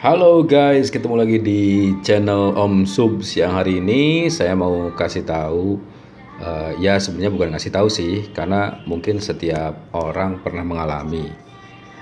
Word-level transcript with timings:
Halo 0.00 0.40
guys, 0.48 0.88
ketemu 0.88 1.12
lagi 1.12 1.36
di 1.36 1.92
channel 2.00 2.56
Om 2.56 2.88
Sub 2.88 3.20
siang 3.20 3.52
hari 3.52 3.84
ini. 3.84 4.32
Saya 4.32 4.56
mau 4.56 4.88
kasih 4.96 5.28
tahu, 5.28 5.76
uh, 6.40 6.72
ya 6.80 6.96
sebenarnya 6.96 7.28
bukan 7.28 7.52
kasih 7.52 7.68
tahu 7.68 7.92
sih, 7.92 8.32
karena 8.32 8.80
mungkin 8.88 9.20
setiap 9.20 9.76
orang 9.92 10.40
pernah 10.40 10.64
mengalami. 10.64 11.28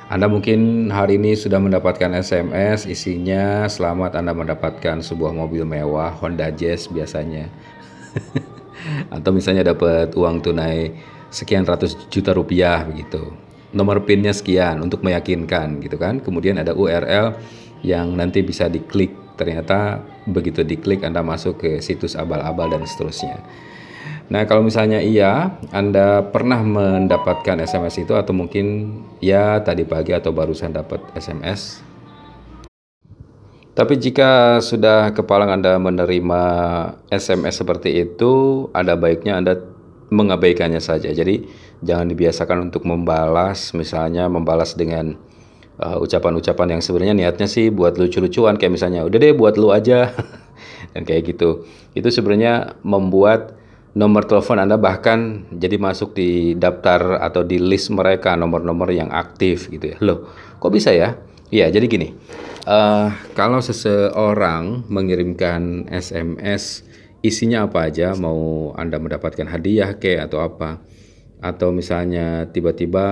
Anda 0.06 0.30
mungkin 0.30 0.86
hari 0.94 1.18
ini 1.18 1.34
sudah 1.34 1.58
mendapatkan 1.58 2.14
SMS 2.22 2.86
isinya 2.86 3.66
selamat 3.66 4.14
Anda 4.14 4.30
mendapatkan 4.30 5.02
sebuah 5.02 5.34
mobil 5.34 5.66
mewah 5.66 6.14
Honda 6.22 6.54
Jazz 6.54 6.86
biasanya. 6.86 7.50
Atau 9.18 9.34
misalnya 9.34 9.74
dapat 9.74 10.14
uang 10.14 10.38
tunai 10.46 10.94
sekian 11.34 11.66
ratus 11.66 11.98
juta 12.14 12.30
rupiah 12.30 12.78
begitu. 12.86 13.34
Nomor 13.74 14.06
pinnya 14.06 14.30
sekian 14.30 14.86
untuk 14.86 15.02
meyakinkan 15.02 15.82
gitu 15.82 15.98
kan. 15.98 16.22
Kemudian 16.22 16.62
ada 16.62 16.78
URL 16.78 17.34
yang 17.82 18.14
nanti 18.14 18.42
bisa 18.42 18.66
diklik. 18.66 19.14
Ternyata 19.38 20.02
begitu 20.26 20.66
diklik 20.66 21.06
Anda 21.06 21.22
masuk 21.22 21.62
ke 21.62 21.70
situs 21.78 22.18
abal-abal 22.18 22.74
dan 22.74 22.82
seterusnya. 22.82 23.38
Nah, 24.28 24.44
kalau 24.44 24.60
misalnya 24.60 25.00
iya, 25.00 25.56
Anda 25.72 26.20
pernah 26.28 26.60
mendapatkan 26.60 27.64
SMS 27.64 28.04
itu 28.04 28.12
atau 28.12 28.36
mungkin 28.36 28.92
ya 29.24 29.64
tadi 29.64 29.88
pagi 29.88 30.12
atau 30.12 30.36
barusan 30.36 30.76
dapat 30.76 31.00
SMS. 31.16 31.80
Tapi 33.72 33.94
jika 33.94 34.58
sudah 34.58 35.14
kepalang 35.14 35.54
Anda 35.54 35.78
menerima 35.80 36.42
SMS 37.08 37.62
seperti 37.62 38.04
itu, 38.04 38.66
ada 38.74 38.98
baiknya 38.98 39.38
Anda 39.38 39.54
mengabaikannya 40.12 40.82
saja. 40.82 41.08
Jadi, 41.08 41.46
jangan 41.80 42.10
dibiasakan 42.10 42.68
untuk 42.68 42.84
membalas, 42.84 43.72
misalnya 43.72 44.26
membalas 44.26 44.74
dengan 44.74 45.16
Uh, 45.78 46.02
ucapan-ucapan 46.02 46.66
uh, 46.66 46.72
yang 46.74 46.82
sebenarnya 46.82 47.14
niatnya 47.14 47.46
sih 47.46 47.70
buat 47.70 47.94
lucu-lucuan 48.02 48.58
kayak 48.58 48.74
misalnya 48.74 49.06
udah 49.06 49.14
deh 49.14 49.30
buat 49.30 49.54
lu 49.54 49.70
aja. 49.70 50.10
Dan 50.94 51.06
kayak 51.06 51.34
gitu. 51.34 51.62
Itu 51.94 52.10
sebenarnya 52.10 52.74
membuat 52.82 53.54
nomor 53.98 54.26
telepon 54.26 54.62
Anda 54.62 54.78
bahkan 54.78 55.48
jadi 55.54 55.78
masuk 55.80 56.14
di 56.14 56.54
daftar 56.54 57.18
atau 57.18 57.42
di 57.42 57.58
list 57.58 57.90
mereka 57.90 58.38
nomor-nomor 58.38 58.90
yang 58.94 59.10
aktif 59.10 59.70
gitu 59.70 59.94
ya. 59.94 59.96
Loh 60.02 60.30
kok 60.58 60.74
bisa 60.74 60.90
ya? 60.94 61.18
Iya 61.48 61.72
jadi 61.72 61.86
gini. 61.88 62.14
Uh, 62.68 63.08
kalau 63.32 63.58
seseorang 63.64 64.84
mengirimkan 64.92 65.88
SMS 65.88 66.84
isinya 67.24 67.64
apa 67.66 67.88
aja? 67.88 68.12
Mau 68.14 68.70
Anda 68.76 69.00
mendapatkan 69.00 69.48
hadiah 69.48 69.96
kayak 69.96 70.28
atau 70.28 70.44
apa 70.44 70.78
atau 71.38 71.70
misalnya 71.70 72.50
tiba-tiba 72.50 73.06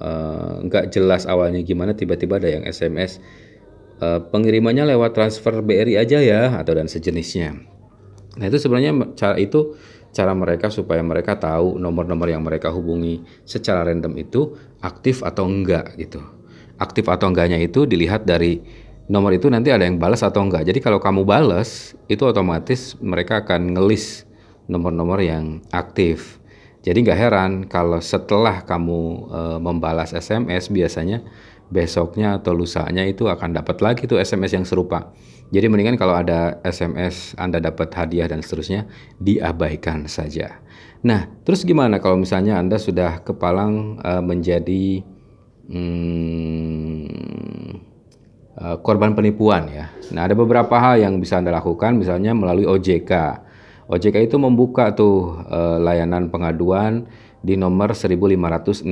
uh, 0.00 0.64
nggak 0.64 0.88
jelas 0.88 1.28
awalnya 1.28 1.60
gimana 1.60 1.92
tiba-tiba 1.92 2.40
ada 2.40 2.48
yang 2.48 2.64
SMS 2.64 3.20
uh, 4.00 4.16
eh, 4.16 4.20
pengirimannya 4.24 4.88
lewat 4.96 5.12
transfer 5.12 5.60
BRI 5.60 6.00
aja 6.00 6.20
ya 6.20 6.56
atau 6.56 6.72
dan 6.76 6.88
sejenisnya. 6.88 7.56
Nah 8.36 8.44
itu 8.48 8.56
sebenarnya 8.60 9.16
cara 9.16 9.36
itu 9.36 9.76
cara 10.16 10.32
mereka 10.32 10.72
supaya 10.72 11.04
mereka 11.04 11.36
tahu 11.36 11.76
nomor-nomor 11.76 12.28
yang 12.32 12.40
mereka 12.40 12.72
hubungi 12.72 13.20
secara 13.44 13.84
random 13.84 14.16
itu 14.16 14.56
aktif 14.80 15.20
atau 15.20 15.44
enggak 15.44 15.92
gitu. 16.00 16.24
Aktif 16.80 17.08
atau 17.08 17.28
enggaknya 17.28 17.60
itu 17.60 17.84
dilihat 17.84 18.24
dari 18.24 18.60
nomor 19.12 19.36
itu 19.36 19.52
nanti 19.52 19.68
ada 19.72 19.84
yang 19.84 20.00
balas 20.00 20.24
atau 20.24 20.40
enggak. 20.40 20.64
Jadi 20.64 20.80
kalau 20.80 21.00
kamu 21.00 21.28
balas 21.28 21.92
itu 22.08 22.24
otomatis 22.24 22.96
mereka 23.04 23.44
akan 23.44 23.76
ngelis 23.76 24.24
nomor-nomor 24.68 25.20
yang 25.20 25.60
aktif. 25.68 26.40
Jadi 26.86 27.02
nggak 27.02 27.18
heran 27.18 27.52
kalau 27.66 27.98
setelah 27.98 28.62
kamu 28.62 29.26
e, 29.26 29.40
membalas 29.58 30.14
SMS 30.14 30.70
biasanya 30.70 31.26
besoknya 31.66 32.38
atau 32.38 32.54
lusanya 32.54 33.02
itu 33.02 33.26
akan 33.26 33.58
dapat 33.58 33.82
lagi 33.82 34.06
tuh 34.06 34.22
SMS 34.22 34.54
yang 34.54 34.62
serupa. 34.62 35.10
Jadi 35.50 35.66
mendingan 35.66 35.98
kalau 35.98 36.14
ada 36.14 36.62
SMS 36.62 37.34
Anda 37.34 37.58
dapat 37.58 37.90
hadiah 37.90 38.30
dan 38.30 38.38
seterusnya 38.38 38.86
diabaikan 39.18 40.06
saja. 40.06 40.62
Nah, 41.02 41.26
terus 41.42 41.66
gimana 41.66 41.98
kalau 41.98 42.22
misalnya 42.22 42.54
Anda 42.62 42.78
sudah 42.78 43.18
kepalang 43.26 43.98
e, 43.98 44.12
menjadi 44.22 45.02
hmm, 45.66 47.02
e, 48.62 48.64
korban 48.86 49.18
penipuan 49.18 49.66
ya. 49.74 49.90
Nah, 50.14 50.30
ada 50.30 50.38
beberapa 50.38 50.78
hal 50.78 51.02
yang 51.02 51.18
bisa 51.18 51.42
Anda 51.42 51.50
lakukan 51.50 51.98
misalnya 51.98 52.30
melalui 52.30 52.70
OJK. 52.70 53.42
OJK 53.86 54.26
itu 54.26 54.36
membuka 54.38 54.90
tuh 54.94 55.46
uh, 55.46 55.78
layanan 55.78 56.26
pengaduan 56.30 57.06
di 57.42 57.54
nomor 57.54 57.94
15655 57.94 58.82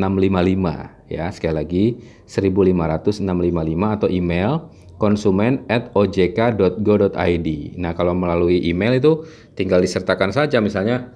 ya. 1.10 1.26
Sekali 1.34 1.54
lagi 1.54 1.84
15655 2.30 3.96
atau 3.98 4.08
email 4.10 4.70
konsumen 4.94 5.66
at 5.66 5.90
ojk.go.id 5.90 7.48
nah 7.82 7.92
kalau 7.98 8.14
melalui 8.14 8.62
email 8.62 8.94
itu 8.94 9.26
tinggal 9.58 9.82
disertakan 9.82 10.30
saja 10.30 10.62
misalnya 10.62 11.10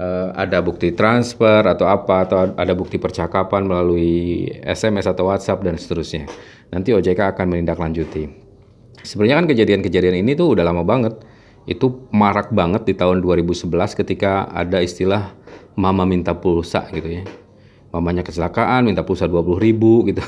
uh, 0.00 0.32
ada 0.34 0.64
bukti 0.64 0.96
transfer 0.96 1.62
atau 1.62 1.86
apa 1.86 2.26
atau 2.26 2.38
ada 2.56 2.72
bukti 2.72 2.96
percakapan 2.96 3.68
melalui 3.68 4.48
SMS 4.64 5.06
atau 5.10 5.28
WhatsApp 5.28 5.62
dan 5.64 5.76
seterusnya. 5.76 6.24
Nanti 6.72 6.94
OJK 6.94 7.36
akan 7.36 7.46
menindaklanjuti. 7.56 8.48
Sebenarnya 9.00 9.36
kan 9.44 9.46
kejadian-kejadian 9.48 10.20
ini 10.20 10.36
tuh 10.36 10.52
udah 10.56 10.64
lama 10.64 10.84
banget 10.84 11.16
itu 11.68 12.08
marak 12.10 12.52
banget 12.52 12.88
di 12.88 12.94
tahun 12.96 13.20
2011 13.20 13.68
ketika 13.98 14.48
ada 14.48 14.80
istilah 14.80 15.36
mama 15.76 16.08
minta 16.08 16.36
pulsa 16.36 16.88
gitu 16.92 17.20
ya. 17.20 17.24
Mamanya 17.90 18.22
kecelakaan 18.22 18.86
minta 18.86 19.02
pulsa 19.02 19.26
20 19.26 19.58
ribu 19.60 20.06
gitu. 20.06 20.22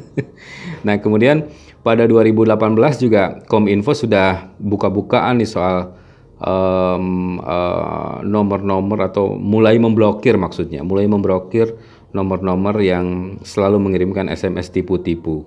nah 0.86 0.98
kemudian 0.98 1.48
pada 1.84 2.08
2018 2.08 2.56
juga 2.98 3.44
Kominfo 3.46 3.94
sudah 3.94 4.56
buka-bukaan 4.58 5.38
nih 5.38 5.48
soal 5.48 5.94
um, 6.40 7.38
uh, 7.40 8.24
nomor-nomor 8.24 8.98
atau 9.04 9.36
mulai 9.36 9.76
memblokir 9.76 10.34
maksudnya, 10.40 10.80
mulai 10.80 11.06
memblokir 11.06 11.76
nomor-nomor 12.14 12.78
yang 12.80 13.36
selalu 13.42 13.82
mengirimkan 13.82 14.30
SMS 14.30 14.70
tipu-tipu. 14.70 15.44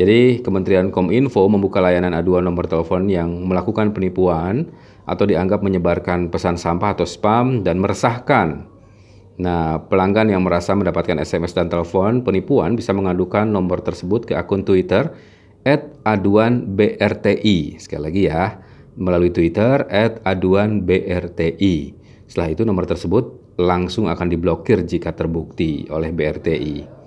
Jadi 0.00 0.40
Kementerian 0.40 0.88
Kominfo 0.88 1.44
membuka 1.44 1.84
layanan 1.84 2.16
aduan 2.16 2.48
nomor 2.48 2.64
telepon 2.64 3.04
yang 3.12 3.44
melakukan 3.44 3.92
penipuan 3.92 4.72
atau 5.04 5.28
dianggap 5.28 5.60
menyebarkan 5.60 6.32
pesan 6.32 6.56
sampah 6.56 6.96
atau 6.96 7.04
spam 7.04 7.60
dan 7.60 7.76
meresahkan. 7.76 8.64
Nah, 9.36 9.84
pelanggan 9.92 10.32
yang 10.32 10.40
merasa 10.40 10.72
mendapatkan 10.72 11.20
SMS 11.20 11.52
dan 11.52 11.68
telepon 11.68 12.24
penipuan 12.24 12.80
bisa 12.80 12.96
mengadukan 12.96 13.44
nomor 13.44 13.84
tersebut 13.84 14.24
ke 14.24 14.32
akun 14.32 14.64
Twitter 14.64 15.12
@aduan_brti. 16.08 17.76
Sekali 17.76 18.00
lagi 18.00 18.22
ya, 18.24 18.56
melalui 18.96 19.28
Twitter 19.36 19.84
@aduan_brti. 20.24 21.76
Setelah 22.24 22.48
itu 22.48 22.64
nomor 22.64 22.88
tersebut 22.88 23.52
langsung 23.60 24.08
akan 24.08 24.32
diblokir 24.32 24.80
jika 24.80 25.12
terbukti 25.12 25.84
oleh 25.92 26.08
BRTI. 26.08 26.99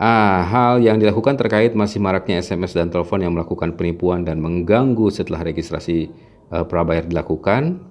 Ah, 0.00 0.48
hal 0.48 0.80
yang 0.80 0.96
dilakukan 0.96 1.36
terkait 1.36 1.76
masih 1.76 2.00
maraknya 2.00 2.40
SMS 2.40 2.72
dan 2.72 2.88
telepon 2.88 3.20
yang 3.20 3.36
melakukan 3.36 3.76
penipuan 3.76 4.24
dan 4.24 4.40
mengganggu 4.40 5.12
setelah 5.12 5.44
registrasi 5.44 6.08
uh, 6.48 6.64
prabayar 6.64 7.04
dilakukan. 7.04 7.84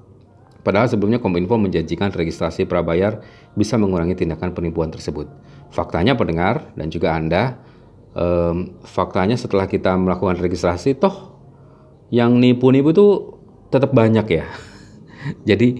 Padahal 0.65 0.89
sebelumnya 0.89 1.21
Kominfo 1.21 1.61
menjanjikan 1.61 2.09
registrasi 2.09 2.65
prabayar 2.65 3.21
bisa 3.53 3.77
mengurangi 3.77 4.17
tindakan 4.17 4.57
penipuan 4.57 4.89
tersebut. 4.89 5.29
Faktanya 5.69 6.17
pendengar 6.17 6.73
dan 6.73 6.89
juga 6.89 7.13
Anda, 7.13 7.61
um, 8.17 8.81
faktanya 8.81 9.37
setelah 9.37 9.69
kita 9.69 9.93
melakukan 9.93 10.41
registrasi, 10.41 10.97
toh 10.97 11.37
yang 12.09 12.41
nipu-nipu 12.41 12.89
itu 12.89 13.07
tetap 13.69 13.93
banyak 13.93 14.25
ya. 14.33 14.49
Jadi 15.49 15.77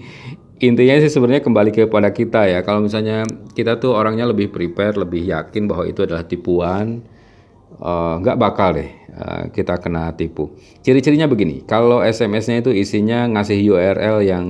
intinya 0.60 0.94
sih 1.00 1.08
sebenarnya 1.08 1.40
kembali 1.40 1.70
kepada 1.72 2.12
kita 2.12 2.44
ya. 2.44 2.60
Kalau 2.60 2.84
misalnya 2.84 3.24
kita 3.56 3.80
tuh 3.80 3.96
orangnya 3.96 4.28
lebih 4.28 4.52
prepare, 4.52 5.00
lebih 5.00 5.24
yakin 5.24 5.64
bahwa 5.64 5.88
itu 5.88 6.04
adalah 6.04 6.28
tipuan, 6.28 7.00
uh, 7.80 8.20
nggak 8.20 8.36
bakal 8.36 8.76
deh 8.76 8.90
uh, 9.16 9.42
kita 9.50 9.80
kena 9.80 10.12
tipu. 10.12 10.52
Ciri-cirinya 10.84 11.24
begini, 11.26 11.64
kalau 11.64 12.04
SMS-nya 12.04 12.60
itu 12.60 12.70
isinya 12.76 13.24
ngasih 13.32 13.56
URL 13.72 14.20
yang 14.20 14.46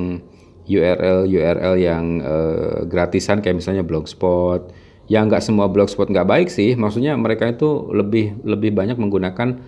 URL 0.66 1.26
URL 1.30 1.74
yang 1.78 2.04
uh, 2.22 2.82
gratisan 2.90 3.38
kayak 3.38 3.62
misalnya 3.62 3.86
blogspot. 3.86 4.74
Yang 5.10 5.24
nggak 5.26 5.42
semua 5.42 5.66
blogspot 5.66 6.06
nggak 6.06 6.26
baik 6.26 6.48
sih, 6.54 6.78
maksudnya 6.78 7.18
mereka 7.18 7.50
itu 7.50 7.90
lebih 7.90 8.38
lebih 8.46 8.70
banyak 8.70 8.94
menggunakan 8.94 9.58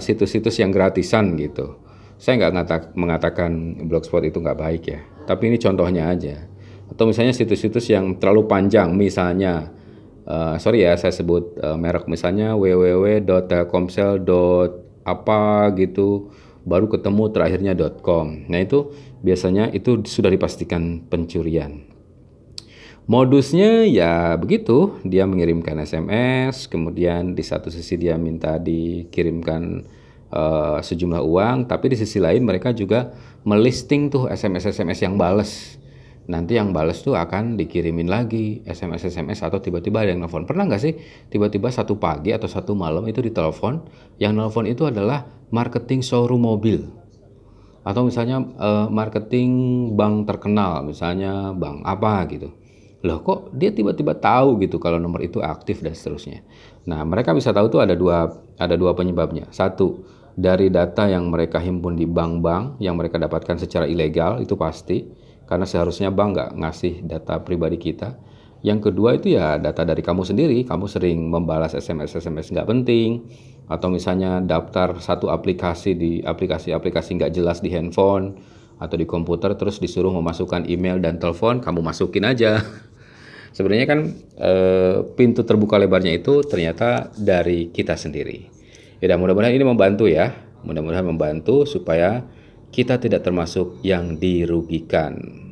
situs-situs 0.00 0.56
uh, 0.56 0.60
yang 0.64 0.72
gratisan 0.72 1.36
gitu. 1.36 1.76
Saya 2.16 2.48
nggak 2.48 2.96
mengatakan 2.96 3.84
blogspot 3.88 4.24
itu 4.24 4.40
nggak 4.40 4.60
baik 4.60 4.84
ya 4.88 5.00
tapi 5.26 5.50
ini 5.50 5.58
contohnya 5.58 6.14
aja. 6.14 6.46
Atau 6.86 7.10
misalnya 7.10 7.34
situs-situs 7.34 7.90
yang 7.90 8.22
terlalu 8.22 8.46
panjang, 8.46 8.94
misalnya, 8.94 9.74
uh, 10.22 10.54
sorry 10.62 10.86
ya 10.86 10.94
saya 10.94 11.10
sebut 11.10 11.58
uh, 11.58 11.74
merek, 11.74 12.06
misalnya 12.06 12.54
www.telkomsel. 12.54 14.22
apa 15.06 15.70
gitu, 15.78 16.34
baru 16.66 16.90
ketemu 16.90 17.30
terakhirnya 17.30 17.78
.com. 18.02 18.46
Nah 18.50 18.58
itu 18.58 18.90
biasanya 19.22 19.70
itu 19.70 20.02
sudah 20.02 20.34
dipastikan 20.34 21.06
pencurian. 21.06 21.86
Modusnya 23.06 23.86
ya 23.86 24.34
begitu, 24.34 24.98
dia 25.06 25.30
mengirimkan 25.30 25.78
SMS, 25.78 26.66
kemudian 26.66 27.38
di 27.38 27.46
satu 27.46 27.70
sisi 27.70 27.94
dia 27.94 28.18
minta 28.18 28.58
dikirimkan 28.58 29.86
uh, 30.36 30.78
sejumlah 30.84 31.24
uang, 31.24 31.64
tapi 31.64 31.88
di 31.88 31.96
sisi 31.96 32.20
lain 32.20 32.44
mereka 32.44 32.76
juga 32.76 33.16
melisting 33.48 34.12
tuh 34.12 34.28
SMS-SMS 34.28 35.00
yang 35.00 35.16
bales. 35.16 35.80
Nanti 36.26 36.58
yang 36.58 36.74
bales 36.74 37.00
tuh 37.00 37.14
akan 37.14 37.56
dikirimin 37.56 38.10
lagi 38.10 38.60
SMS-SMS 38.66 39.46
atau 39.46 39.62
tiba-tiba 39.62 40.04
ada 40.04 40.12
yang 40.12 40.26
nelfon. 40.26 40.44
Pernah 40.44 40.68
nggak 40.68 40.82
sih 40.82 40.92
tiba-tiba 41.32 41.72
satu 41.72 41.96
pagi 41.96 42.34
atau 42.34 42.50
satu 42.50 42.76
malam 42.76 43.06
itu 43.08 43.24
ditelepon, 43.24 43.88
yang 44.20 44.36
nelfon 44.36 44.68
itu 44.68 44.84
adalah 44.84 45.24
marketing 45.48 46.04
showroom 46.04 46.44
mobil 46.44 46.84
atau 47.86 48.02
misalnya 48.02 48.42
uh, 48.58 48.90
marketing 48.90 49.54
bank 49.94 50.26
terkenal, 50.26 50.82
misalnya 50.82 51.54
bank 51.54 51.86
apa 51.86 52.26
gitu 52.26 52.50
loh 53.06 53.22
kok 53.22 53.54
dia 53.54 53.70
tiba-tiba 53.70 54.18
tahu 54.18 54.58
gitu 54.58 54.82
kalau 54.82 54.98
nomor 54.98 55.22
itu 55.22 55.38
aktif 55.38 55.78
dan 55.78 55.94
seterusnya. 55.94 56.42
Nah 56.90 57.06
mereka 57.06 57.30
bisa 57.30 57.54
tahu 57.54 57.70
tuh 57.70 57.78
ada 57.78 57.94
dua 57.94 58.34
ada 58.58 58.74
dua 58.74 58.98
penyebabnya. 58.98 59.46
Satu 59.54 60.02
dari 60.36 60.68
data 60.68 61.08
yang 61.08 61.32
mereka 61.32 61.56
himpun 61.56 61.96
di 61.96 62.04
bank-bank 62.04 62.76
yang 62.84 63.00
mereka 63.00 63.16
dapatkan 63.16 63.56
secara 63.56 63.88
ilegal 63.88 64.44
itu 64.44 64.52
pasti 64.52 65.08
karena 65.48 65.64
seharusnya 65.64 66.12
bank 66.12 66.36
nggak 66.36 66.50
ngasih 66.60 66.94
data 67.08 67.40
pribadi 67.40 67.80
kita. 67.80 68.20
Yang 68.60 68.90
kedua 68.92 69.16
itu 69.16 69.32
ya 69.32 69.56
data 69.56 69.86
dari 69.86 70.04
kamu 70.04 70.26
sendiri, 70.26 70.58
kamu 70.66 70.84
sering 70.90 71.32
membalas 71.32 71.72
SMS-SMS 71.72 72.52
nggak 72.52 72.68
penting, 72.68 73.24
atau 73.70 73.88
misalnya 73.88 74.42
daftar 74.42 74.98
satu 74.98 75.30
aplikasi 75.30 75.94
di 75.94 76.12
aplikasi-aplikasi 76.20 77.16
nggak 77.16 77.32
jelas 77.32 77.62
di 77.62 77.70
handphone, 77.70 78.36
atau 78.82 78.96
di 78.98 79.06
komputer 79.06 79.54
terus 79.54 79.78
disuruh 79.78 80.10
memasukkan 80.12 80.66
email 80.66 80.98
dan 80.98 81.16
telepon, 81.22 81.62
kamu 81.62 81.80
masukin 81.80 82.26
aja. 82.26 82.60
Sebenarnya 83.56 83.86
kan 83.86 84.00
e, 84.36 84.52
pintu 85.14 85.46
terbuka 85.46 85.80
lebarnya 85.80 86.12
itu 86.12 86.42
ternyata 86.44 87.08
dari 87.16 87.70
kita 87.70 87.94
sendiri. 87.94 88.55
Ya 89.00 89.14
mudah-mudahan 89.16 89.54
ini 89.54 89.64
membantu 89.64 90.08
ya. 90.08 90.32
Mudah-mudahan 90.66 91.06
membantu 91.06 91.68
supaya 91.68 92.26
kita 92.74 92.98
tidak 92.98 93.22
termasuk 93.22 93.78
yang 93.86 94.18
dirugikan. 94.18 95.45